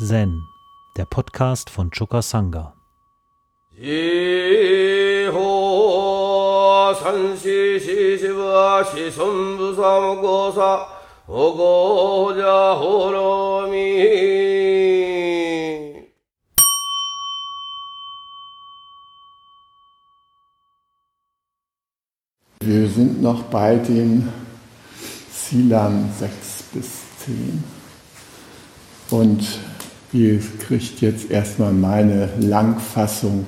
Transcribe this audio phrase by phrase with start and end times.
[0.00, 0.46] Zen,
[0.96, 2.72] der Podcast von Choka Sangha.
[22.60, 24.32] Wir sind noch bei den
[25.32, 26.88] Zielern 6 bis
[27.24, 27.64] 10
[29.10, 29.44] und
[30.12, 33.46] Ihr kriegt jetzt erstmal meine Langfassung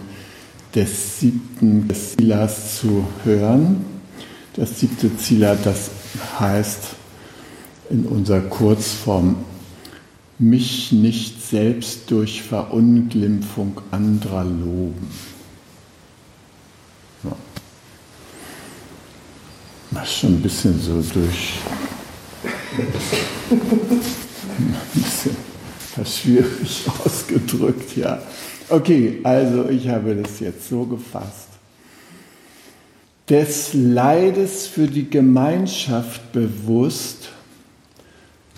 [0.75, 3.85] des siebten Zielers zu hören.
[4.55, 5.91] Das siebte Zieler, das
[6.39, 6.81] heißt
[7.89, 9.37] in unserer Kurzform,
[10.39, 15.09] mich nicht selbst durch Verunglimpfung anderer loben.
[19.93, 21.59] Das ist schon ein bisschen so durch.
[23.51, 25.50] ein bisschen
[26.05, 28.21] schwierig ausgedrückt, ja.
[28.69, 31.49] Okay, also ich habe das jetzt so gefasst.
[33.29, 37.31] Des Leides für die Gemeinschaft bewusst,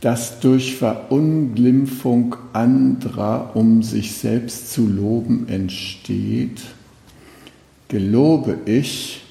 [0.01, 6.62] das durch Verunglimpfung anderer, um sich selbst zu loben, entsteht,
[7.89, 9.23] gelobe ich,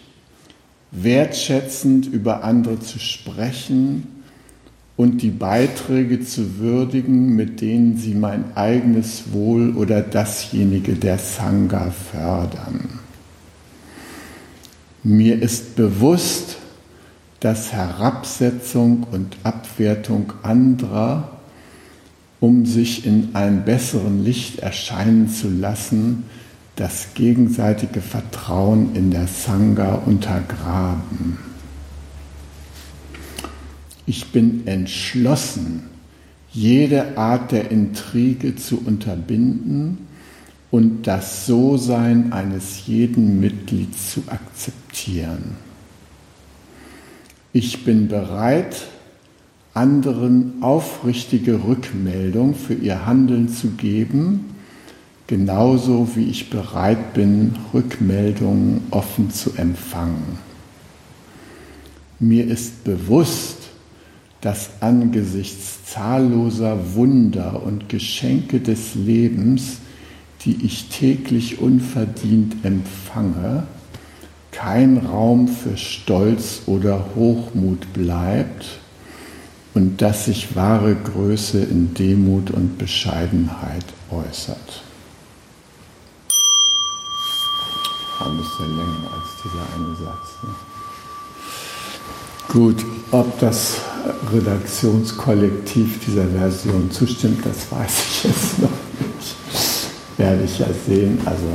[0.92, 4.21] wertschätzend über andere zu sprechen,
[4.98, 11.92] und die Beiträge zu würdigen, mit denen sie mein eigenes Wohl oder dasjenige der Sangha
[11.92, 13.00] fördern.
[15.04, 16.58] Mir ist bewusst,
[17.40, 21.40] dass Herabsetzung und Abwertung anderer,
[22.40, 26.26] um sich in einem besseren Licht erscheinen zu lassen,
[26.76, 31.51] das gegenseitige Vertrauen in der Sangha untergraben.
[34.14, 35.84] Ich bin entschlossen,
[36.52, 40.00] jede Art der Intrige zu unterbinden
[40.70, 45.56] und das So-Sein eines jeden Mitglieds zu akzeptieren.
[47.54, 48.84] Ich bin bereit,
[49.74, 54.54] anderen aufrichtige Rückmeldung für ihr Handeln zu geben,
[55.28, 60.38] genauso wie ich bereit bin, Rückmeldungen offen zu empfangen.
[62.20, 63.61] Mir ist bewusst,
[64.42, 69.78] dass angesichts zahlloser Wunder und Geschenke des Lebens,
[70.44, 73.68] die ich täglich unverdient empfange,
[74.52, 78.66] kein Raum für Stolz oder Hochmut bleibt
[79.74, 84.84] und dass sich wahre Größe in Demut und Bescheidenheit äußert.
[88.20, 90.44] Ein bisschen länger als dieser eine Satz.
[90.44, 90.71] Ne?
[92.52, 93.78] Gut, ob das
[94.30, 99.38] Redaktionskollektiv dieser Version zustimmt, das weiß ich jetzt noch nicht.
[100.18, 101.18] Werde ich ja sehen.
[101.24, 101.48] Also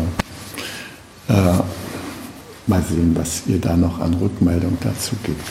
[1.29, 1.63] äh,
[2.67, 5.45] mal sehen, was ihr da noch an Rückmeldung dazu gibt.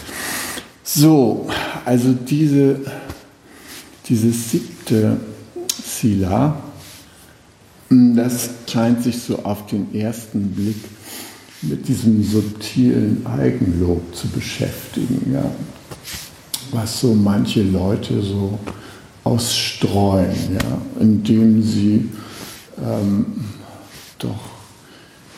[0.83, 1.47] So,
[1.85, 2.79] also diese,
[4.09, 5.17] dieses siebte
[5.85, 6.59] Sila,
[7.91, 10.77] das scheint sich so auf den ersten Blick
[11.69, 15.51] mit diesem subtilen Eigenlob zu beschäftigen, ja.
[16.71, 18.59] was so manche Leute so
[19.23, 22.09] ausstreuen, ja, indem sie
[22.77, 23.25] ähm,
[24.19, 24.55] doch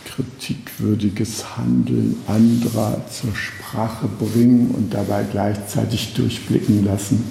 [0.06, 7.24] kritikwürdiges Handeln anderer zur Sprache bringen und dabei gleichzeitig durchblicken lassen,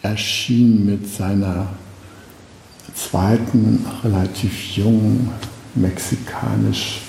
[0.00, 1.66] erschien mit seiner
[2.94, 5.30] zweiten, relativ jungen,
[5.74, 7.00] mexikanisch,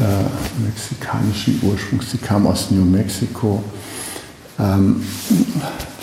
[0.00, 3.62] äh, mexikanischen Ursprungs, sie kam aus New Mexico,
[4.58, 5.00] ähm,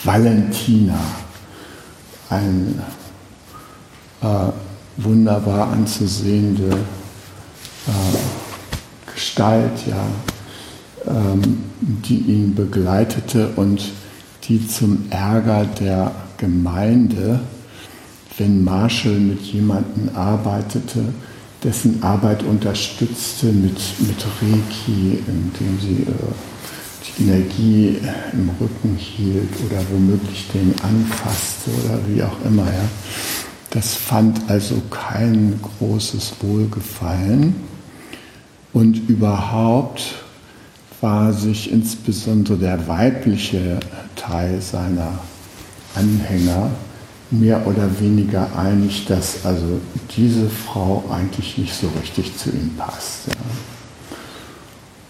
[0.04, 0.98] Valentina,
[2.30, 2.80] ein
[4.22, 4.26] äh,
[4.96, 6.70] wunderbar anzusehende
[7.88, 10.02] äh, Gestalt, ja,
[11.06, 13.92] die ihn begleitete und
[14.44, 17.40] die zum Ärger der Gemeinde,
[18.38, 21.04] wenn Marshall mit jemandem arbeitete,
[21.62, 26.14] dessen Arbeit unterstützte mit, mit Reiki, indem sie äh,
[27.18, 27.98] die Energie
[28.32, 32.66] im Rücken hielt oder womöglich den anfasste oder wie auch immer.
[32.66, 32.88] Ja.
[33.70, 37.54] Das fand also kein großes Wohlgefallen.
[38.72, 40.25] Und überhaupt
[41.00, 43.78] war sich insbesondere der weibliche
[44.14, 45.18] Teil seiner
[45.94, 46.70] Anhänger
[47.30, 49.80] mehr oder weniger einig, dass also
[50.16, 53.28] diese Frau eigentlich nicht so richtig zu ihm passt.
[53.28, 53.34] Ja.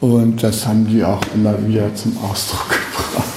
[0.08, 3.32] Und das haben die auch immer wieder zum Ausdruck gebracht.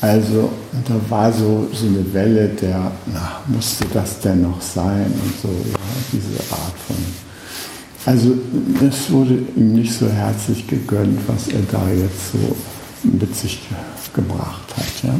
[0.00, 0.50] Also
[0.86, 5.48] da war so, so eine Welle der, na, musste das denn noch sein und so,
[5.48, 5.78] ja,
[6.12, 6.96] diese Art von
[8.06, 8.36] also
[8.86, 12.56] es wurde ihm nicht so herzlich gegönnt, was er da jetzt so
[13.02, 13.60] mit sich
[14.14, 15.02] gebracht hat.
[15.02, 15.14] Ja.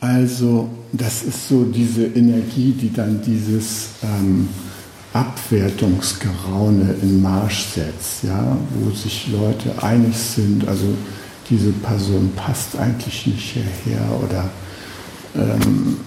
[0.00, 4.48] Also das ist so diese Energie, die dann dieses ähm,
[5.12, 10.86] Abwertungsgeraune in Marsch setzt, ja, wo sich Leute einig sind, also
[11.48, 14.50] diese Person passt eigentlich nicht hierher oder
[15.36, 15.98] ähm,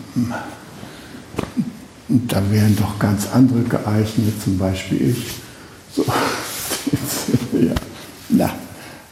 [2.09, 5.25] und da wären doch ganz andere geeignet, zum Beispiel ich.
[5.93, 6.05] So.
[7.59, 7.75] ja.
[8.29, 8.53] Na,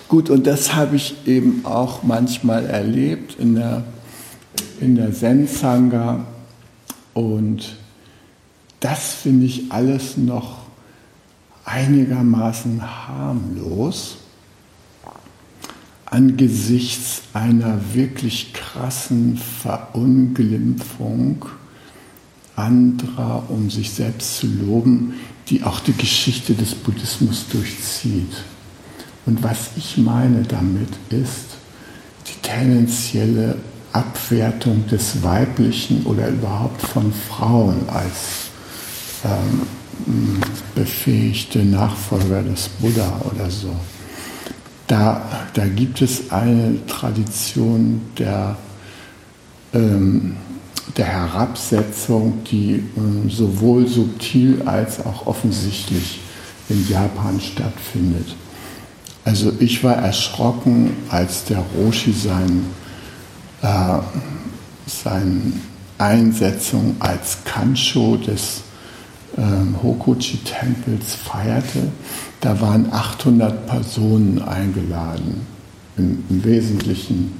[0.08, 3.84] gut, und das habe ich eben auch manchmal erlebt in der,
[4.80, 6.26] in der Zen-Sangha.
[7.14, 7.78] Und
[8.80, 10.60] das finde ich alles noch
[11.66, 14.18] einigermaßen harmlos
[16.06, 21.46] angesichts einer wirklich krassen Verunglimpfung
[22.56, 25.16] anderer, um sich selbst zu loben,
[25.50, 28.44] die auch die Geschichte des Buddhismus durchzieht.
[29.26, 31.58] Und was ich meine damit ist
[32.28, 33.58] die tendenzielle
[33.92, 38.50] Abwertung des Weiblichen oder überhaupt von Frauen als
[39.24, 40.42] ähm,
[40.76, 43.74] befähigte Nachfolger des Buddha oder so.
[44.88, 45.22] Da,
[45.54, 48.58] da gibt es eine Tradition der
[49.74, 50.36] ähm,
[50.98, 56.20] der Herabsetzung, die äh, sowohl subtil als auch offensichtlich
[56.70, 58.36] in Japan stattfindet.
[59.24, 62.66] Also ich war erschrocken, als der Roshi sein,
[63.62, 63.98] äh,
[64.86, 65.54] seine
[65.98, 68.62] Einsetzung als Kansho des
[69.38, 69.42] äh,
[69.84, 71.92] Hokuchi-Tempels feierte.
[72.42, 75.48] Da waren 800 Personen eingeladen,
[75.98, 77.34] im, im Wesentlichen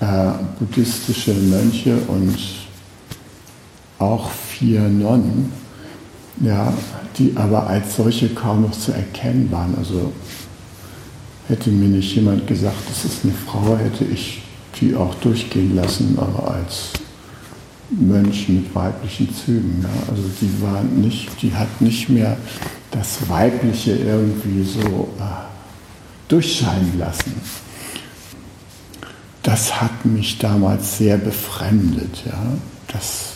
[0.00, 2.36] äh, buddhistische Mönche und
[3.98, 5.52] auch vier Nonnen,
[6.40, 6.72] ja,
[7.18, 9.74] die aber als solche kaum noch zu erkennen waren.
[9.78, 10.12] Also
[11.48, 14.42] hätte mir nicht jemand gesagt, das ist eine Frau, hätte ich
[14.80, 16.90] die auch durchgehen lassen, aber als
[17.90, 19.82] Mönch mit weiblichen Zügen.
[19.82, 20.10] Ja.
[20.10, 22.36] Also die war nicht, die hat nicht mehr
[22.90, 25.24] das Weibliche irgendwie so äh,
[26.28, 27.34] durchscheinen lassen.
[29.42, 32.40] Das hat mich damals sehr befremdet, ja.
[32.88, 33.33] Das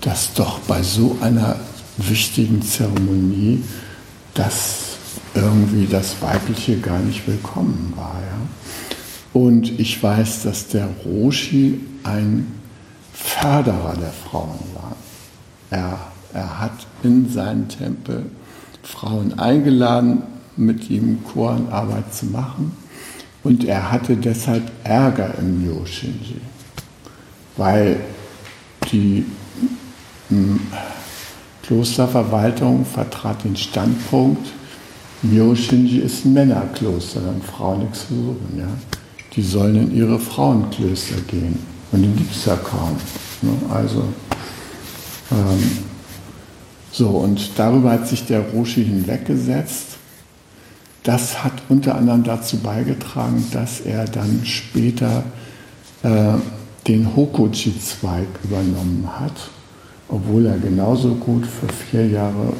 [0.00, 1.56] dass doch bei so einer
[1.96, 3.62] wichtigen Zeremonie
[4.34, 4.96] das
[5.34, 8.20] irgendwie das Weibliche gar nicht willkommen war.
[8.20, 9.40] Ja?
[9.40, 12.46] Und ich weiß, dass der Roshi ein
[13.12, 14.96] Förderer der Frauen war.
[15.70, 15.98] Er,
[16.32, 18.24] er hat in seinen Tempel
[18.82, 20.22] Frauen eingeladen,
[20.56, 22.72] mit ihm Koranarbeit zu machen.
[23.42, 26.40] Und er hatte deshalb Ärger im Yoshinji,
[27.56, 28.00] weil
[28.90, 29.24] die
[31.62, 34.46] Klosterverwaltung vertrat den Standpunkt,
[35.22, 38.58] Myoshinji ist ein Männerkloster, dann Frauen nichts zu suchen.
[38.58, 38.68] Ja?
[39.34, 41.58] Die sollen in ihre Frauenklöster gehen.
[41.92, 42.96] Und die gibt es ja kaum.
[43.42, 43.52] Ne?
[43.72, 44.04] Also,
[45.30, 45.78] ähm,
[46.92, 49.98] so, und darüber hat sich der Roshi hinweggesetzt.
[51.02, 55.24] Das hat unter anderem dazu beigetragen, dass er dann später
[56.02, 56.34] äh,
[56.86, 59.50] den Hokoji-Zweig übernommen hat,
[60.10, 62.52] obwohl er genauso gut für vier Jahre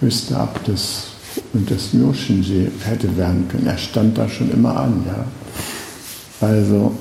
[0.00, 1.08] höchster Abt des,
[1.52, 3.66] des Myoshinji hätte werden können.
[3.66, 5.04] Er stand da schon immer an.
[5.06, 6.46] Ja.
[6.46, 6.92] Also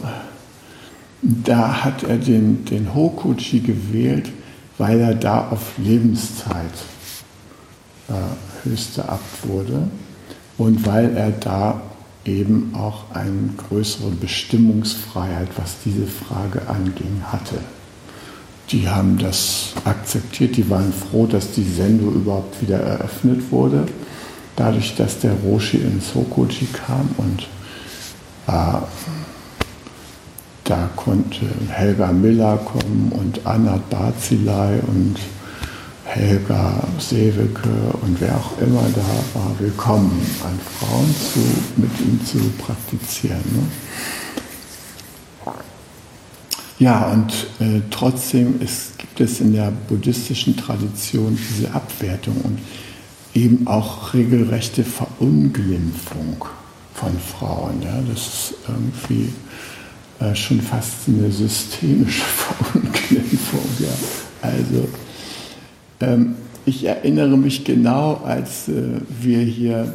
[1.21, 4.31] da hat er den, den Hokuchi gewählt,
[4.77, 6.73] weil er da auf Lebenszeit
[8.09, 9.87] äh, höchster Abt wurde
[10.57, 11.81] und weil er da
[12.25, 17.57] eben auch eine größere Bestimmungsfreiheit, was diese Frage anging, hatte.
[18.71, 23.85] Die haben das akzeptiert, die waren froh, dass die Sendung überhaupt wieder eröffnet wurde,
[24.55, 27.43] dadurch, dass der Roshi ins Hokuji kam und
[28.47, 28.79] äh,
[30.63, 35.17] da konnte Helga Miller kommen und Anna Barzilai und
[36.05, 37.69] Helga Seweke
[38.01, 41.39] und wer auch immer da war, willkommen an Frauen zu,
[41.79, 43.43] mit ihm zu praktizieren.
[43.51, 43.63] Ne?
[46.77, 52.59] Ja, und äh, trotzdem ist, gibt es in der buddhistischen Tradition diese Abwertung und
[53.33, 56.43] eben auch regelrechte Verunglimpfung
[56.93, 57.81] von Frauen.
[57.81, 58.01] Ja?
[58.09, 59.29] Das ist irgendwie
[60.19, 62.23] äh, schon fast eine systemische
[62.71, 63.61] Verunglimpfung.
[63.79, 64.49] Ja.
[64.49, 64.87] Also
[66.01, 69.93] ähm, ich erinnere mich genau, als äh, wir hier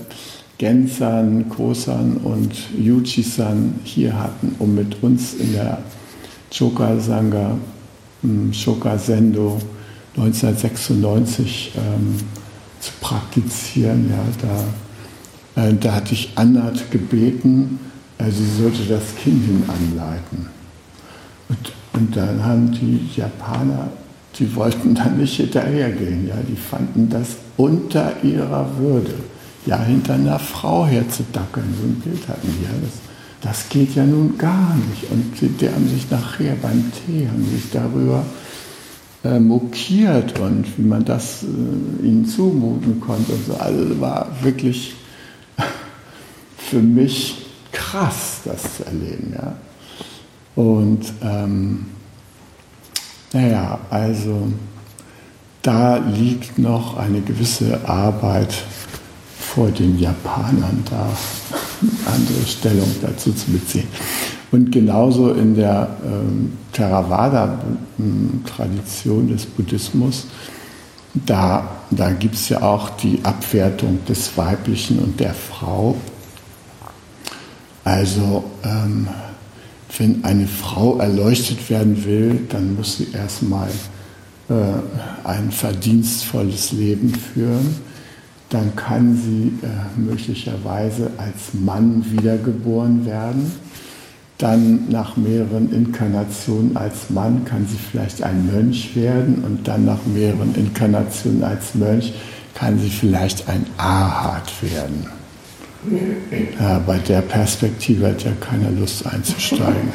[0.58, 5.78] Gensan, Kosan und Yuchi-san hier hatten, um mit uns in der
[6.50, 7.56] Choka-Sangha,
[8.22, 9.58] hm, Choka-Sendo
[10.16, 12.16] 1996 ähm,
[12.80, 14.10] zu praktizieren.
[14.10, 14.24] Ja,
[15.54, 17.78] da, äh, da hatte ich Annat gebeten,
[18.18, 20.46] äh, sie sollte das Kind hin anleiten.
[21.48, 23.90] Und, und dann haben die Japaner,
[24.38, 29.14] die wollten dann nicht hinterhergehen, ja, die fanden das unter ihrer Würde,
[29.66, 33.09] ja, hinter einer Frau herzudackeln, so ein Bild hatten die ja, das,
[33.40, 35.10] das geht ja nun gar nicht.
[35.10, 38.24] Und die, haben sich nachher beim Tee, haben sich darüber
[39.24, 43.54] äh, mokiert und wie man das äh, ihnen zumuten konnte und so.
[43.54, 44.94] Also war wirklich
[46.58, 49.34] für mich krass, das zu erleben.
[49.34, 49.56] Ja.
[50.54, 51.86] Und ähm,
[53.32, 54.48] naja, also
[55.62, 58.54] da liegt noch eine gewisse Arbeit
[59.38, 61.08] vor den Japanern, da
[62.06, 63.88] andere Stellung dazu zu beziehen.
[64.50, 70.26] Und genauso in der ähm, Theravada-Tradition des Buddhismus,
[71.14, 75.94] da, da gibt es ja auch die Abwertung des Weiblichen und der Frau
[77.84, 79.08] also ähm,
[79.98, 83.68] wenn eine Frau erleuchtet werden will, dann muss sie erstmal
[84.48, 84.54] äh,
[85.24, 87.76] ein verdienstvolles Leben führen.
[88.50, 93.52] Dann kann sie äh, möglicherweise als Mann wiedergeboren werden.
[94.38, 100.04] Dann nach mehreren Inkarnationen als Mann kann sie vielleicht ein Mönch werden und dann nach
[100.06, 102.12] mehreren Inkarnationen als Mönch
[102.54, 105.06] kann sie vielleicht ein Arhat werden.
[106.58, 109.88] Ja, bei der Perspektive hat ja keiner Lust einzusteigen.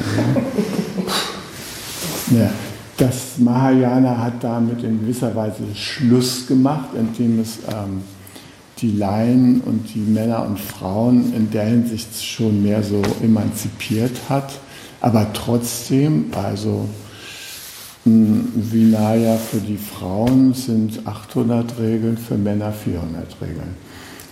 [2.30, 2.50] ja,
[2.96, 8.02] das Mahayana hat damit in gewisser Weise Schluss gemacht, indem es ähm,
[8.78, 14.52] die Laien und die Männer und Frauen in der Hinsicht schon mehr so emanzipiert hat.
[15.00, 16.86] Aber trotzdem, also
[18.04, 23.74] Vinaya für die Frauen sind 800 Regeln, für Männer 400 Regeln.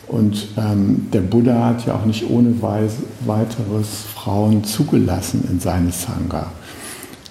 [0.06, 5.90] Und ähm, der Buddha hat ja auch nicht ohne Weise, weiteres Frauen zugelassen in seine
[5.90, 6.52] Sangha.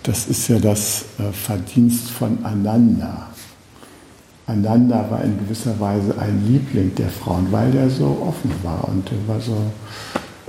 [0.01, 3.29] Das ist ja das äh, Verdienst von Ananda.
[4.45, 9.09] Ananda war in gewisser Weise ein Liebling der Frauen, weil der so offen war und
[9.09, 9.55] der war so,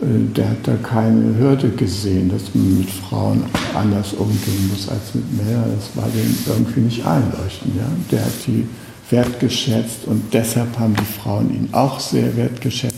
[0.03, 5.15] äh, der hat da keine Hürde gesehen, dass man mit Frauen anders umgehen muss als
[5.15, 5.73] mit Männern.
[5.77, 7.77] Das war dem irgendwie nicht einleuchtend.
[7.77, 7.87] Ja?
[8.11, 8.67] Der hat die
[9.11, 12.97] wertgeschätzt und deshalb haben die Frauen ihn auch sehr wertgeschätzt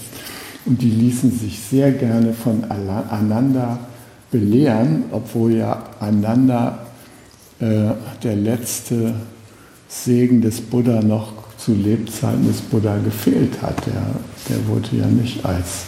[0.65, 3.79] und die ließen sich sehr gerne voneinander
[4.31, 6.87] belehren, obwohl ja einander
[7.61, 7.91] äh,
[8.23, 9.15] der letzte
[9.89, 13.87] Segen des Buddha noch zu Lebzeiten des Buddha gefehlt hat.
[13.87, 14.07] Der,
[14.49, 15.87] der wurde ja nicht als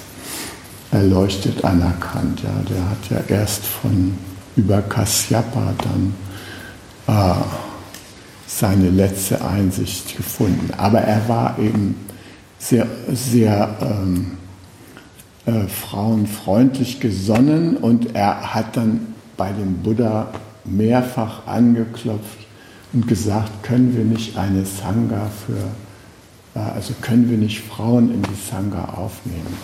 [0.90, 2.42] erleuchtet anerkannt.
[2.42, 2.50] Ja.
[2.68, 4.14] Der hat ja erst von
[4.56, 6.14] über Kasyapa dann
[7.06, 7.42] äh,
[8.46, 10.70] seine letzte Einsicht gefunden.
[10.76, 11.94] Aber er war eben
[12.58, 14.38] sehr, sehr ähm,
[15.46, 20.28] äh, frauenfreundlich gesonnen und er hat dann bei dem Buddha
[20.64, 22.47] mehrfach angeklopft
[22.92, 28.22] und gesagt, können wir nicht eine Sangha für, äh, also können wir nicht Frauen in
[28.22, 29.56] die Sangha aufnehmen.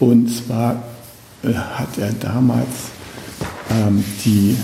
[0.00, 0.82] Und zwar
[1.42, 2.68] äh, hat er damals
[3.70, 4.56] ähm, die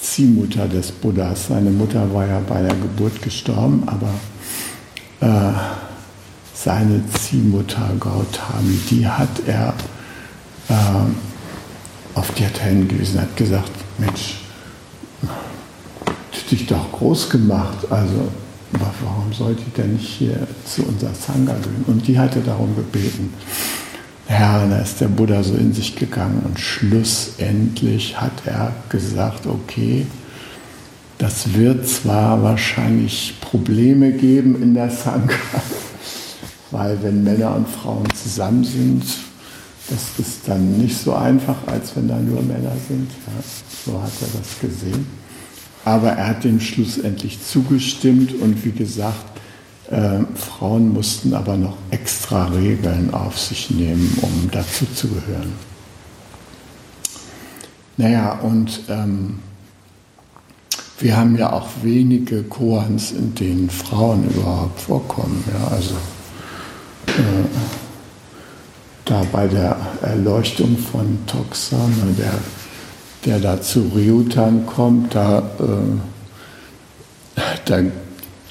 [0.00, 4.10] Ziehmutter des Buddhas, seine Mutter war ja bei der Geburt gestorben, aber
[5.20, 5.52] äh,
[6.52, 9.74] seine Ziehmutter Gautami, die hat er,
[10.68, 14.43] äh, auf die hat er hingewiesen, hat gesagt, Mensch,
[16.54, 18.28] dich doch groß gemacht, also
[18.72, 21.84] warum sollte ich denn nicht hier zu unserer Sangha gehen?
[21.86, 23.32] Und die hatte darum gebeten.
[24.26, 30.06] Herr, da ist der Buddha so in sich gegangen und schlussendlich hat er gesagt, okay,
[31.18, 35.34] das wird zwar wahrscheinlich Probleme geben in der Sangha,
[36.70, 39.04] weil wenn Männer und Frauen zusammen sind,
[39.90, 43.10] das ist dann nicht so einfach, als wenn da nur Männer sind.
[43.10, 43.42] Ja,
[43.84, 45.23] so hat er das gesehen.
[45.84, 49.40] Aber er hat dem schlussendlich zugestimmt und wie gesagt,
[49.90, 55.52] äh, Frauen mussten aber noch extra Regeln auf sich nehmen, um dazu zu gehören.
[57.96, 59.38] Naja, und ähm,
[60.98, 65.44] wir haben ja auch wenige Koans, in denen Frauen überhaupt vorkommen.
[65.52, 65.94] Ja, also
[67.08, 67.44] äh,
[69.04, 72.32] da bei der Erleuchtung von Toxan, der,
[73.24, 77.82] der da zu Ryutan kommt, da, äh, da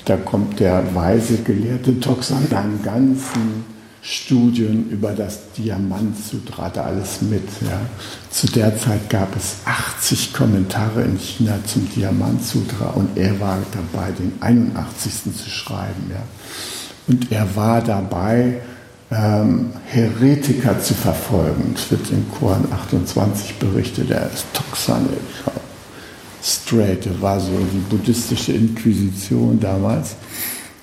[0.06, 3.64] da kommt der weise Gelehrte Toxan einen ganzen
[4.02, 7.48] Studien über das Diamantsutra, da alles mit.
[7.62, 7.80] Ja.
[8.30, 14.12] Zu der Zeit gab es 80 Kommentare in China zum Diamantsutra und er war dabei,
[14.12, 15.34] den 81.
[15.34, 16.12] zu schreiben.
[16.12, 16.24] Ja.
[17.08, 18.60] Und er war dabei,
[19.14, 21.74] ähm, Heretiker zu verfolgen.
[21.76, 25.08] Es wird in Koran 28 berichtet, er ist Toxan,
[26.44, 27.08] straight.
[27.22, 30.16] War so die buddhistische Inquisition damals.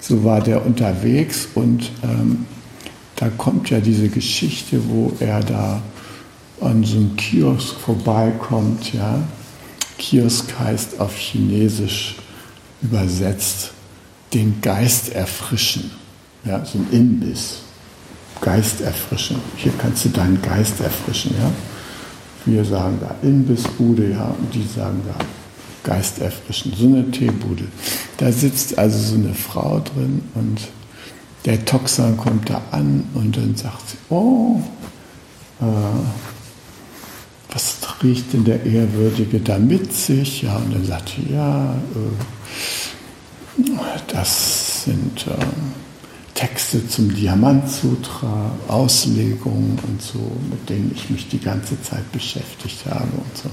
[0.01, 2.47] So war der unterwegs und ähm,
[3.17, 5.83] da kommt ja diese Geschichte, wo er da
[6.61, 8.95] an so einem Kiosk vorbeikommt.
[8.95, 9.23] Ja?
[9.99, 12.17] Kiosk heißt auf Chinesisch
[12.81, 13.73] übersetzt
[14.33, 15.91] den Geist erfrischen.
[16.45, 17.59] Ja, so ein Imbiss.
[18.41, 19.37] Geist erfrischen.
[19.57, 21.35] Hier kannst du deinen Geist erfrischen.
[21.39, 21.51] Ja?
[22.47, 25.15] Wir sagen da Imbissbude, ja, und die sagen da
[25.83, 26.73] Geist erfrischen.
[26.77, 27.65] So eine Teebude.
[28.17, 30.69] Da sitzt also so eine Frau drin und
[31.45, 34.61] der Toxan kommt da an und dann sagt sie, oh,
[35.61, 35.65] äh,
[37.53, 40.43] was riecht denn der Ehrwürdige da mit sich?
[40.43, 42.13] Ja, und dann sagt sie, ja, äh,
[44.09, 45.31] das sind äh,
[46.35, 53.11] Texte zum Diamantsutra, Auslegungen und so, mit denen ich mich die ganze Zeit beschäftigt habe
[53.13, 53.51] und so.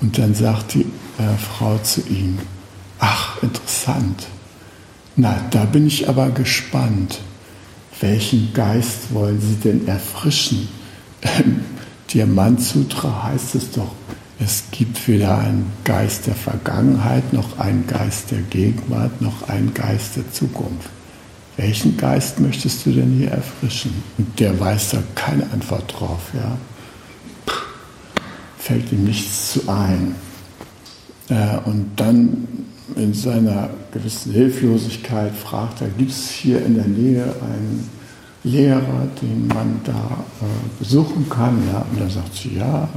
[0.00, 2.38] Und dann sagt die äh, Frau zu ihm,
[2.98, 4.26] ach, interessant.
[5.14, 7.20] Na, da bin ich aber gespannt.
[8.00, 10.68] Welchen Geist wollen Sie denn erfrischen?
[11.38, 11.60] Im
[12.12, 13.92] Diamantsutra heißt es doch,
[14.40, 20.16] es gibt weder einen Geist der Vergangenheit, noch einen Geist der Gegenwart, noch einen Geist
[20.16, 20.90] der Zukunft.
[21.62, 24.02] Welchen Geist möchtest du denn hier erfrischen?
[24.18, 26.20] Und der weiß da keine Antwort drauf.
[26.34, 26.58] Ja?
[28.58, 30.16] fällt ihm nichts zu ein.
[31.28, 32.48] Äh, und dann
[32.96, 37.88] in seiner gewissen Hilflosigkeit fragt er, gibt es hier in der Nähe einen
[38.42, 41.62] Lehrer, den man da äh, besuchen kann?
[41.72, 42.88] Ja, und dann sagt sie, ja,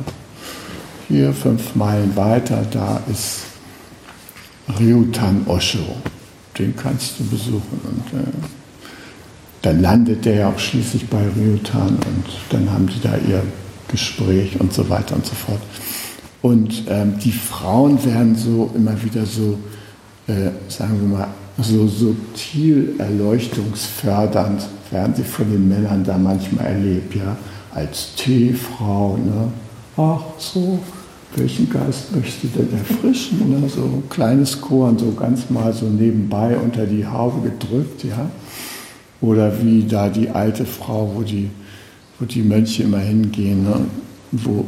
[1.08, 3.42] hier fünf Meilen weiter, da ist
[4.80, 5.98] Ryutan Osho,
[6.58, 7.80] den kannst du besuchen.
[7.84, 8.26] Und äh,
[9.62, 13.44] dann landet der ja auch schließlich bei Ryutan und dann haben die da ihr
[13.88, 15.62] Gespräch und so weiter und so fort.
[16.42, 19.58] Und ähm, die Frauen werden so immer wieder so,
[20.28, 27.16] äh, sagen wir mal, so subtil erleuchtungsfördernd werden sie von den Männern da manchmal erlebt,
[27.16, 27.36] ja,
[27.74, 29.52] als Teefrau, ne?
[29.98, 30.80] Ach so,
[31.38, 33.50] welchen Geist möchtest du denn erfrischen?
[33.50, 33.70] Ne?
[33.70, 38.30] So ein kleines Korn, so ganz mal so nebenbei unter die Haube gedrückt, ja.
[39.22, 41.50] Oder wie da die alte Frau, wo die
[42.20, 43.86] wo die Mönche immer hingehen, ne?
[44.32, 44.66] wo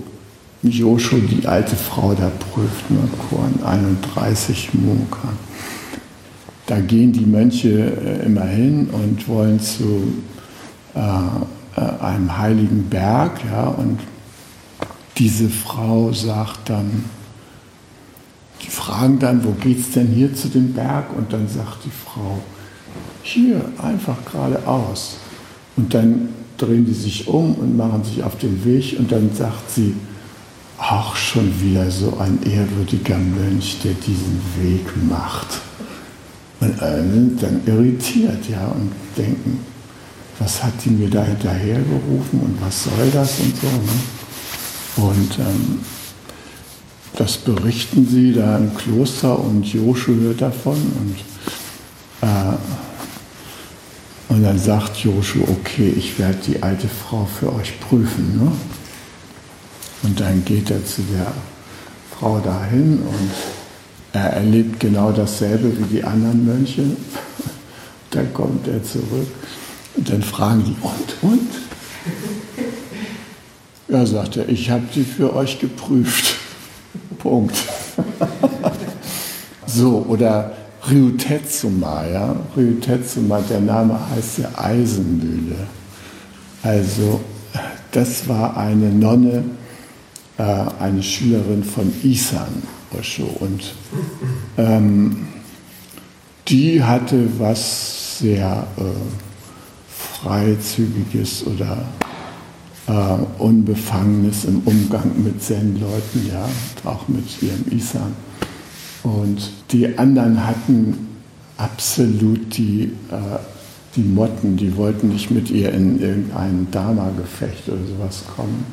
[0.64, 3.00] Joscho die alte Frau da prüft, ne?
[3.30, 5.30] Korn 31 Munka.
[6.66, 10.14] Da gehen die Mönche äh, immer hin und wollen zu
[10.96, 14.00] äh, äh, einem heiligen Berg, ja, und
[15.18, 17.06] diese Frau sagt dann,
[18.62, 21.16] die fragen dann, wo geht's denn hier zu dem Berg?
[21.16, 22.40] Und dann sagt die Frau,
[23.24, 25.18] hier, einfach geradeaus.
[25.76, 29.72] Und dann drehen die sich um und machen sich auf den Weg und dann sagt
[29.72, 29.94] sie,
[30.78, 35.48] auch schon wieder so ein ehrwürdiger Mönch, der diesen Weg macht.
[36.60, 39.60] Und alle sind dann irritiert, ja, und denken,
[40.40, 43.68] was hat die mir da hinterhergerufen und was soll das und so.
[43.68, 44.17] Ne?
[44.98, 45.80] Und ähm,
[47.16, 51.16] das berichten sie da im Kloster und Josche hört davon und,
[52.28, 52.56] äh,
[54.30, 58.38] und dann sagt Josche, okay, ich werde die alte Frau für euch prüfen.
[58.38, 58.52] Ne?
[60.04, 61.32] Und dann geht er zu der
[62.18, 63.32] Frau dahin und
[64.14, 66.84] er erlebt genau dasselbe wie die anderen Mönche.
[68.12, 69.28] Dann kommt er zurück
[69.96, 71.50] und dann fragen die, und, und?
[73.90, 76.36] Ja, sagt er, ich habe die für euch geprüft.
[77.20, 77.56] Punkt.
[79.66, 80.52] so, oder
[80.90, 82.36] Ryutetsuma, ja.
[82.56, 85.56] Ryutetsuma, der Name heißt ja Eisenmühle.
[86.64, 87.22] Also,
[87.92, 89.44] das war eine Nonne,
[90.38, 90.44] äh,
[90.80, 92.64] eine Schülerin von Isan
[92.98, 93.26] Osho.
[93.40, 93.74] Und
[94.58, 95.28] ähm,
[96.48, 98.84] die hatte was sehr äh,
[100.22, 101.86] Freizügiges oder
[102.88, 102.92] äh,
[103.38, 106.48] Unbefangenes im Umgang mit Zen-Leuten, ja,
[106.90, 108.14] auch mit ihrem Isan.
[109.04, 111.08] Und die anderen hatten
[111.58, 113.40] absolut die, äh,
[113.96, 118.66] die Motten, die wollten nicht mit ihr in irgendein Dharma-Gefecht oder sowas kommen,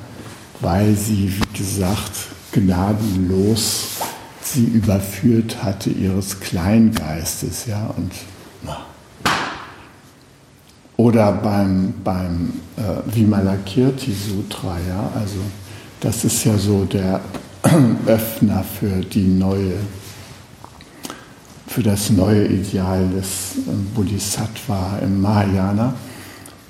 [0.61, 2.13] weil sie, wie gesagt,
[2.53, 3.89] gnadenlos
[4.43, 8.13] sie überführt hatte ihres Kleingeistes, ja, und
[10.97, 15.39] oder beim, beim äh, Vimalakirti Sutra, ja, also
[16.01, 17.21] das ist ja so der
[18.07, 19.75] Öffner für die neue,
[21.67, 25.95] für das neue Ideal des äh, Bodhisattva im Mahayana.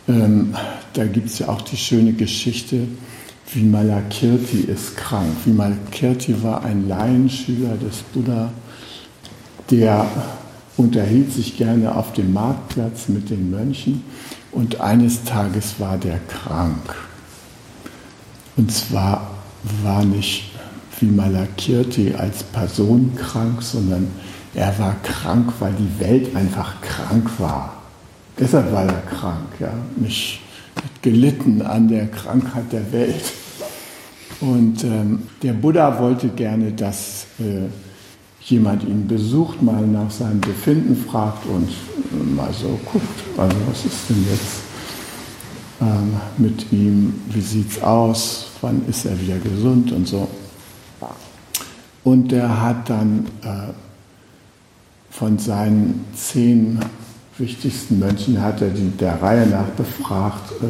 [0.09, 0.55] Ähm,
[0.93, 2.87] da gibt es ja auch die schöne Geschichte,
[3.53, 5.31] Vimalakirti ist krank.
[5.45, 8.51] Vimalakirti war ein Laienschüler des Buddha,
[9.71, 10.07] der
[10.77, 14.03] unterhielt sich gerne auf dem Marktplatz mit den Mönchen
[14.53, 16.95] und eines Tages war der krank.
[18.57, 19.31] Und zwar
[19.83, 20.51] war nicht
[20.99, 24.09] Vimalakirti als Person krank, sondern
[24.55, 27.83] er war krank, weil die Welt einfach krank war.
[28.39, 29.73] Deshalb war er krank, ja.
[29.97, 30.41] Nicht
[30.77, 33.33] hat gelitten an der Krankheit der Welt.
[34.41, 37.69] Und ähm, der Buddha wollte gerne, dass äh,
[38.45, 43.85] jemand ihn besucht, mal nach seinem Befinden fragt und äh, mal so guckt, also was
[43.85, 44.65] ist denn jetzt
[45.81, 50.29] ähm, mit ihm, wie sieht es aus, wann ist er wieder gesund und so.
[52.05, 53.73] Und der hat dann äh,
[55.11, 56.79] von seinen zehn
[57.39, 60.67] wichtigsten Mönchen, hat er die der Reihe nach befragt, äh,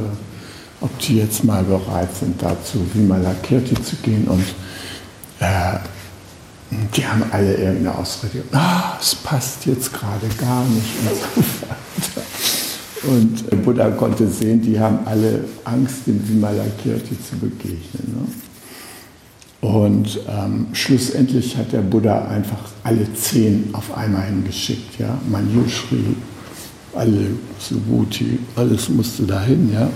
[0.80, 4.44] ob die jetzt mal bereit sind, dazu Vimalakirti zu gehen und
[5.40, 5.78] äh,
[6.96, 8.42] die haben alle irgendeine Ausrede.
[8.52, 11.16] Ah, es passt jetzt gerade gar nicht und
[12.08, 12.20] so
[13.06, 18.14] Und Buddha konnte sehen, die haben alle Angst, dem Vimalakirti zu begegnen.
[18.14, 19.68] Ne?
[19.68, 24.98] Und ähm, schlussendlich hat der Buddha einfach alle zehn auf einmal hingeschickt.
[24.98, 25.18] Ja?
[25.28, 26.16] Manjushri,
[26.94, 27.26] alle
[27.58, 29.72] Subhuti, alles musste dahin.
[29.72, 29.88] Ja?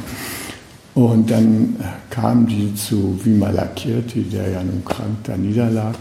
[0.94, 1.76] Und dann
[2.10, 5.94] kamen die zu Vimalakirti, der ja nun krank da niederlag.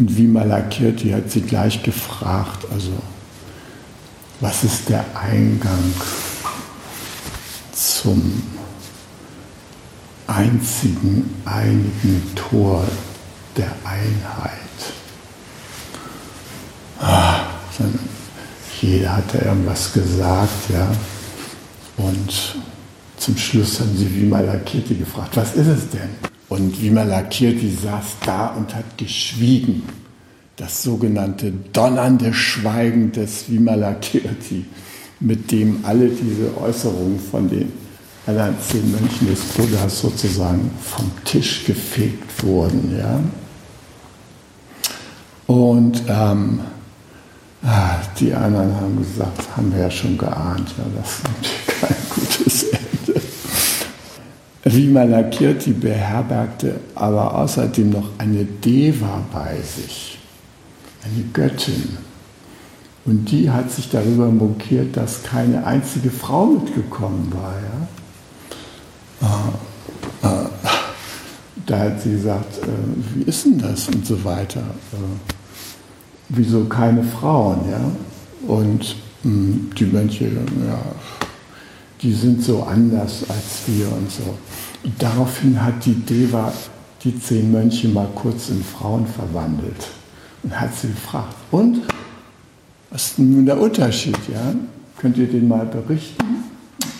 [0.00, 2.92] Und Vimalakirti hat sie gleich gefragt, also
[4.40, 5.92] was ist der Eingang
[7.70, 8.42] zum
[10.26, 12.82] einzigen einigen Tor
[13.58, 14.60] der Einheit?
[16.98, 17.40] Ah,
[18.80, 20.90] jeder hat da irgendwas gesagt, ja.
[21.98, 22.56] Und
[23.18, 26.29] zum Schluss haben sie Vimalakirti gefragt, was ist es denn?
[26.50, 29.84] Und Vimalakirti saß da und hat geschwiegen.
[30.56, 34.66] Das sogenannte donnernde Schweigen des Vimalakirti,
[35.20, 37.72] mit dem alle diese Äußerungen von den
[38.26, 42.98] anderen zehn Mönchen des Buddhas sozusagen vom Tisch gefegt wurden.
[42.98, 43.20] Ja?
[45.46, 46.60] Und ähm,
[47.62, 52.09] ah, die anderen haben gesagt, haben wir ja schon geahnt, ja, das ist natürlich kein.
[54.64, 60.18] Vimalakirti beherbergte aber außerdem noch eine Deva bei sich,
[61.02, 61.96] eine Göttin.
[63.06, 67.54] Und die hat sich darüber mokiert, dass keine einzige Frau mitgekommen war.
[69.22, 69.48] Ja?
[70.22, 70.48] Äh, äh,
[71.66, 74.62] da hat sie gesagt, äh, wie ist denn das und so weiter.
[76.28, 77.80] wieso keine Frauen, ja?
[78.46, 80.80] Und hm, die Mönche, ja,
[82.02, 84.36] die sind so anders als wir und so.
[84.98, 86.52] Daraufhin hat die Deva
[87.04, 89.88] die zehn Mönche mal kurz in Frauen verwandelt
[90.42, 91.82] und hat sie gefragt, und?
[92.90, 94.16] Was ist denn nun der Unterschied?
[94.32, 94.54] Ja?
[94.98, 96.24] Könnt ihr den mal berichten?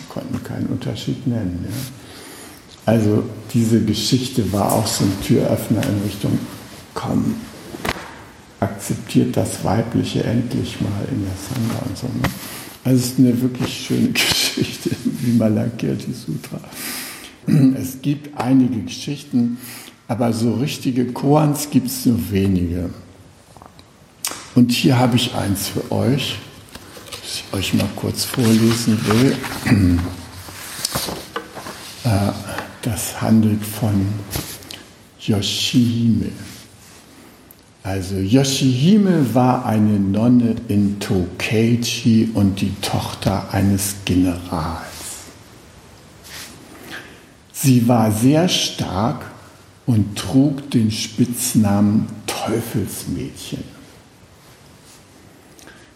[0.09, 1.65] Konnten keinen Unterschied nennen.
[1.67, 2.93] Ja?
[2.93, 6.39] Also diese Geschichte war auch so ein Türöffner in Richtung,
[6.93, 7.35] komm,
[8.59, 12.07] akzeptiert das Weibliche endlich mal in der Sangha und so.
[12.07, 12.29] Ne?
[12.83, 16.59] Also es ist eine wirklich schöne Geschichte, wie Malakirti Sutra.
[17.75, 19.57] Es gibt einige Geschichten,
[20.07, 22.89] aber so richtige Koans gibt es nur wenige.
[24.55, 26.37] Und hier habe ich eins für euch,
[27.11, 29.37] das ich euch mal kurz vorlesen will.
[32.03, 32.31] Äh,
[32.81, 34.07] das handelt von
[35.19, 36.31] Yoshihime.
[37.83, 44.91] Also Yoshihime war eine Nonne in Tokeiji und die Tochter eines Generals.
[47.51, 49.25] Sie war sehr stark
[49.87, 53.63] und trug den Spitznamen Teufelsmädchen.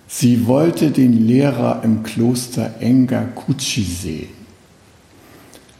[0.08, 4.30] Sie wollte den Lehrer im Kloster Engakuchi sehen,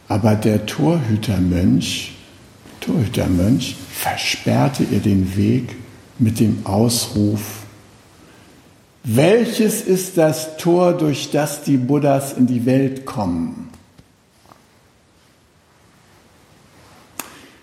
[0.06, 2.12] aber der Torhütermönch,
[2.80, 5.74] Torhütermönch versperrte ihr den Weg
[6.18, 7.66] mit dem Ausruf,
[9.04, 13.68] welches ist das Tor, durch das die Buddhas in die Welt kommen?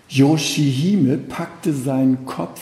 [0.08, 2.60] Yoshihime packte seinen Kopf,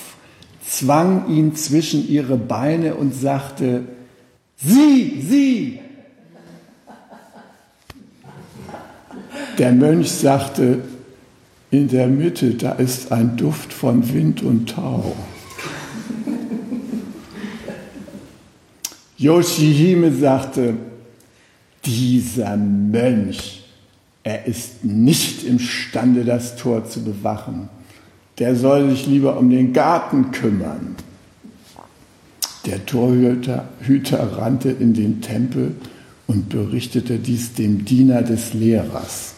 [0.66, 3.84] zwang ihn zwischen ihre Beine und sagte,
[4.56, 5.80] Sie, Sie!
[9.58, 10.82] Der Mönch sagte,
[11.70, 15.14] in der Mitte, da ist ein Duft von Wind und Tau.
[19.22, 20.74] Yoshihime sagte,
[21.84, 23.62] dieser Mönch,
[24.24, 27.68] er ist nicht imstande, das Tor zu bewachen.
[28.38, 30.96] Der soll sich lieber um den Garten kümmern.
[32.66, 35.76] Der Torhüter Hüter rannte in den Tempel
[36.26, 39.34] und berichtete dies dem Diener des Lehrers.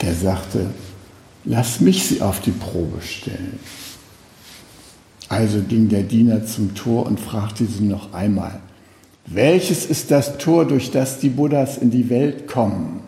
[0.00, 0.70] Der sagte,
[1.44, 3.58] lass mich sie auf die Probe stellen.
[5.30, 8.58] Also ging der Diener zum Tor und fragte sie noch einmal,
[9.26, 13.04] welches ist das Tor, durch das die Buddhas in die Welt kommen?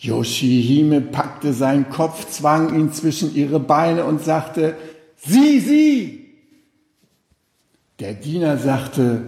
[0.00, 4.76] Yoshihime packte seinen Kopf, zwang ihn zwischen ihre Beine und sagte,
[5.16, 6.26] sieh, sieh!
[8.00, 9.26] Der Diener sagte,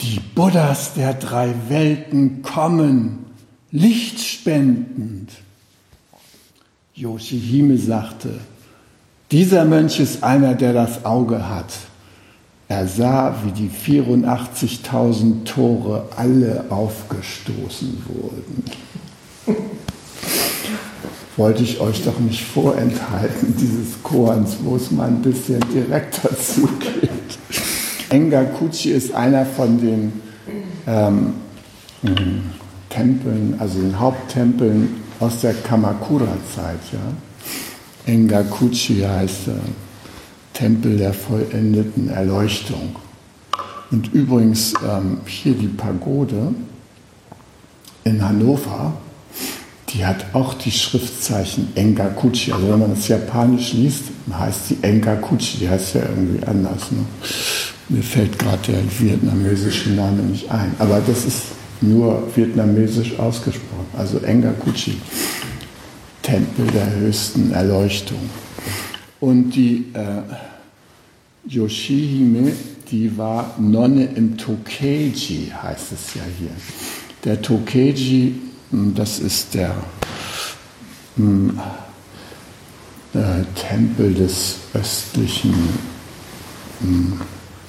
[0.00, 3.24] die Buddhas der drei Welten kommen,
[3.72, 5.32] lichtspendend.
[6.94, 8.38] Yoshihime sagte,
[9.30, 11.72] dieser Mönch ist einer, der das Auge hat.
[12.68, 18.64] Er sah, wie die 84.000 Tore alle aufgestoßen wurden.
[21.36, 27.10] Wollte ich euch doch nicht vorenthalten, dieses Korns, wo es mal ein bisschen direkter zugeht.
[28.10, 30.12] Engakuchi ist einer von den
[30.86, 31.34] ähm,
[32.88, 36.80] Tempeln, also den Haupttempeln aus der Kamakura-Zeit.
[36.92, 37.29] Ja?
[38.10, 39.52] Engakuchi heißt äh,
[40.52, 42.96] Tempel der vollendeten Erleuchtung.
[43.92, 46.54] Und übrigens ähm, hier die Pagode
[48.04, 48.94] in Hannover,
[49.90, 52.52] die hat auch die Schriftzeichen Engakuchi.
[52.52, 56.90] Also wenn man das Japanisch liest, heißt sie Engakuchi, die heißt ja irgendwie anders.
[56.90, 57.04] Ne?
[57.88, 60.74] Mir fällt gerade der vietnamesische Name nicht ein.
[60.78, 61.42] Aber das ist
[61.80, 63.86] nur vietnamesisch ausgesprochen.
[63.96, 64.96] Also Engakuchi.
[66.30, 68.30] Tempel der höchsten Erleuchtung.
[69.18, 70.22] Und die äh,
[71.44, 72.52] Yoshihime,
[72.88, 76.52] die war Nonne im Tokeji, heißt es ja hier.
[77.24, 78.36] Der Tokeji,
[78.70, 79.74] hm, das ist der
[81.16, 81.58] hm,
[83.12, 83.18] äh,
[83.56, 85.54] Tempel des östlichen
[86.80, 87.20] hm,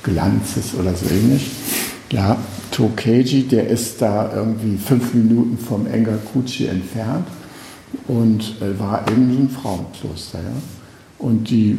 [0.04, 1.50] Glanzes oder so ähnlich.
[2.12, 2.38] Ja,
[2.69, 7.26] Tokeji, der ist da irgendwie fünf Minuten vom Engakuchi entfernt
[8.08, 10.40] und war eben so ein Frauenkloster.
[10.40, 10.54] Ja?
[11.20, 11.78] Und die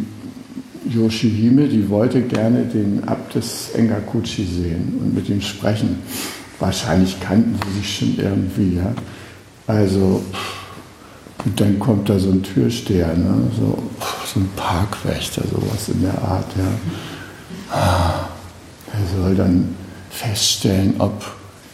[0.88, 5.98] Yoshihime, die wollte gerne den Abt des Engakuchi sehen und mit ihm sprechen.
[6.58, 8.76] Wahrscheinlich kannten sie sich schon irgendwie.
[8.76, 8.92] Ja?
[9.66, 10.22] Also,
[11.44, 13.50] und dann kommt da so ein Türsteher, ne?
[13.58, 13.78] so,
[14.32, 16.46] so ein Parkwächter, sowas in der Art.
[16.56, 17.76] Ja?
[17.76, 18.28] Ah,
[18.92, 19.74] er soll dann
[20.10, 21.24] feststellen, ob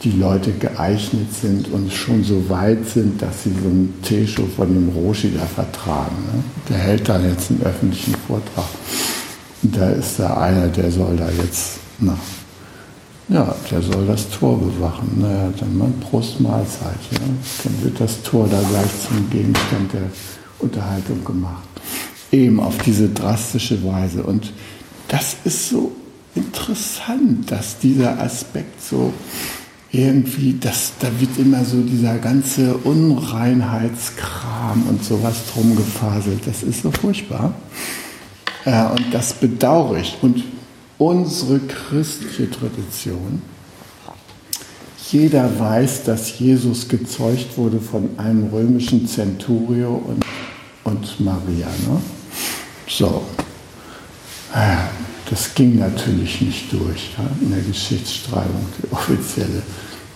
[0.02, 4.72] die Leute geeignet sind und schon so weit sind, dass sie so einen Tesho von
[4.72, 6.16] dem Roshi da vertragen.
[6.32, 6.42] Ne?
[6.68, 8.68] Der hält dann jetzt einen öffentlichen Vortrag.
[9.62, 12.16] da ist da einer, der soll da jetzt, na,
[13.28, 15.18] ja, der soll das Tor bewachen.
[15.20, 16.96] Naja, dann mal Prost Mahlzeit.
[17.10, 17.18] Ja.
[17.64, 20.10] Dann wird das Tor da gleich zum Gegenstand der
[20.60, 21.68] Unterhaltung gemacht.
[22.32, 24.22] Eben auf diese drastische Weise.
[24.22, 24.52] Und
[25.08, 25.92] das ist so
[26.34, 29.12] interessant, dass dieser Aspekt so
[29.90, 36.46] irgendwie, das, da wird immer so dieser ganze Unreinheitskram und sowas drum gefaselt.
[36.46, 37.54] Das ist so furchtbar.
[38.64, 40.18] Äh, und das bedauere ich.
[40.20, 40.44] Und
[40.98, 43.40] unsere christliche Tradition,
[45.10, 50.22] jeder weiß, dass Jesus gezeugt wurde von einem römischen Centurio und,
[50.84, 51.66] und Maria.
[51.66, 52.02] Ne?
[52.86, 53.22] So.
[54.54, 54.76] Äh,
[55.30, 59.62] das ging natürlich nicht durch ja, in der Geschichtsschreibung, die offizielle.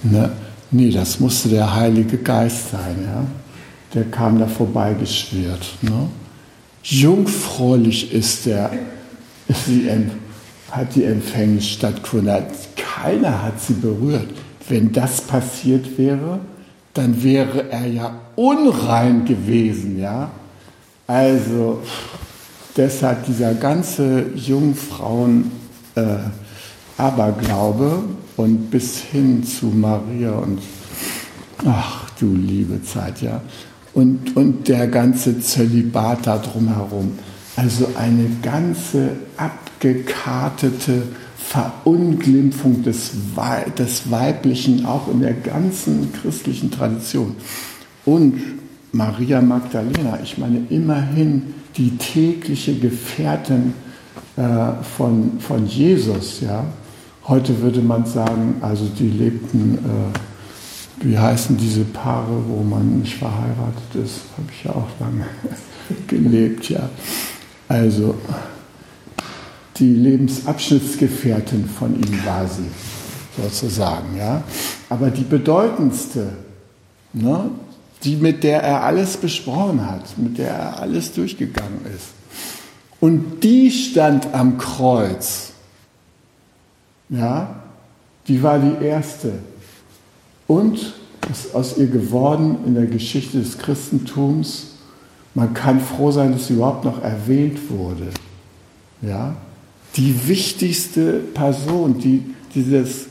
[0.03, 0.33] Ne?
[0.71, 2.97] Nee, das musste der Heilige Geist sein.
[3.05, 3.25] Ja?
[3.95, 5.67] Der kam da vorbeigeschwirrt.
[5.83, 6.09] Ne?
[6.83, 8.73] Jungfräulich ist der,
[9.67, 9.89] sie
[10.71, 12.45] hat die Empfängnis stattgefunden.
[12.77, 14.29] Keiner hat sie berührt.
[14.69, 16.41] Wenn das passiert wäre,
[16.95, 20.01] dann wäre er ja unrein gewesen.
[20.01, 20.31] Ja?
[21.07, 21.83] Also,
[22.77, 25.51] deshalb dieser ganze Jungfrauen
[25.95, 26.17] äh,
[26.97, 28.05] Aberglaube
[28.37, 30.61] und bis hin zu Maria und
[31.65, 33.41] ach du liebe Zeit, ja.
[33.95, 37.19] Und, und der ganze Zölibat da drumherum.
[37.57, 41.03] Also eine ganze abgekartete
[41.37, 43.11] Verunglimpfung des,
[43.79, 47.37] des Weiblichen, auch in der ganzen christlichen Tradition.
[48.07, 48.41] Und
[48.93, 53.75] Maria Magdalena, ich meine immerhin die tägliche Gefährtin
[54.37, 56.41] äh, von, von Jesus.
[56.41, 56.65] Ja?
[57.27, 63.17] Heute würde man sagen, also die lebten, äh, wie heißen diese Paare, wo man nicht
[63.17, 65.27] verheiratet ist, habe ich ja auch lange
[66.09, 66.69] gelebt.
[66.69, 66.89] Ja?
[67.69, 68.15] Also
[69.77, 72.69] die Lebensabschnittsgefährtin von ihm war sie,
[73.41, 74.17] sozusagen.
[74.17, 74.43] Ja?
[74.89, 76.29] Aber die bedeutendste,
[77.13, 77.51] ne?
[78.05, 82.09] Die mit der er alles besprochen hat, mit der er alles durchgegangen ist.
[83.01, 85.53] Und die stand am Kreuz.
[87.09, 87.63] Ja,
[88.29, 89.35] die war die erste.
[90.47, 90.95] Und
[91.31, 94.69] ist aus ihr geworden in der Geschichte des Christentums?
[95.35, 98.09] Man kann froh sein, dass sie überhaupt noch erwähnt wurde.
[99.01, 99.35] Ja,
[99.97, 102.23] die wichtigste Person, die
[102.55, 103.07] dieses,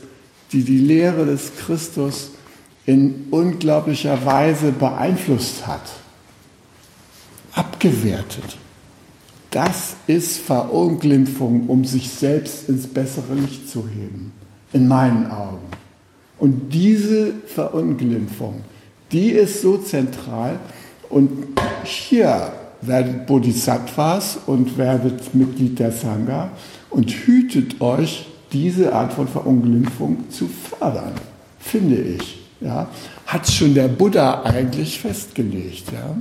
[0.52, 2.30] die, die Lehre des Christus
[2.86, 5.82] in unglaublicher Weise beeinflusst hat,
[7.52, 8.56] abgewertet.
[9.50, 14.32] Das ist Verunglimpfung, um sich selbst ins bessere Licht zu heben,
[14.72, 15.68] in meinen Augen.
[16.38, 18.62] Und diese Verunglimpfung,
[19.12, 20.58] die ist so zentral.
[21.10, 21.30] Und
[21.84, 26.50] hier werdet Bodhisattvas und werdet Mitglied der Sangha
[26.90, 31.14] und hütet euch, diese Art von Verunglimpfung zu fördern,
[31.58, 32.41] finde ich.
[32.62, 32.88] Ja,
[33.26, 35.90] hat schon der Buddha eigentlich festgelegt.
[35.92, 36.16] Ja?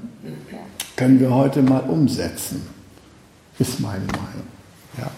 [0.96, 2.62] Können wir heute mal umsetzen,
[3.60, 4.48] ist meine Meinung.
[4.98, 5.12] Ja.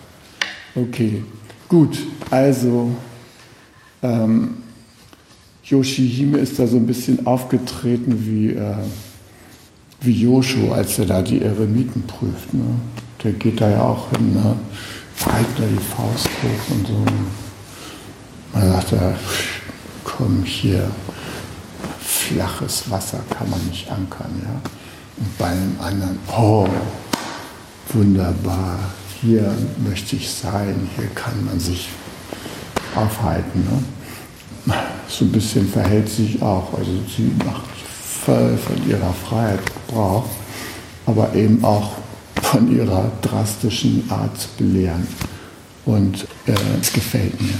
[0.75, 1.23] Okay,
[1.67, 1.97] gut,
[2.29, 2.95] also
[4.01, 4.55] ähm,
[5.63, 8.75] Yoshihime ist da so ein bisschen aufgetreten wie, äh,
[10.01, 12.53] wie Yosho, als er da die Eremiten prüft.
[12.53, 12.65] Ne?
[13.23, 14.55] Der geht da ja auch hin, ne?
[15.15, 17.05] zeigt da die Faust hoch und so.
[18.53, 19.15] Man sagt er,
[20.03, 20.91] komm hier,
[22.03, 24.41] flaches Wasser kann man nicht ankern.
[24.43, 24.69] Ja?
[25.17, 26.67] Und bei einem anderen, oh,
[27.93, 28.79] wunderbar,
[29.21, 29.55] hier
[29.87, 31.89] möchte ich sein, hier kann man sich
[32.95, 33.63] aufhalten.
[34.65, 34.75] Ne?
[35.07, 36.73] So ein bisschen verhält sich auch.
[36.77, 37.63] Also sie macht
[38.25, 40.25] voll von ihrer Freiheit Gebrauch,
[41.05, 41.91] aber eben auch
[42.41, 45.07] von ihrer drastischen Art zu belehren.
[45.85, 47.59] Und äh, es gefällt mir.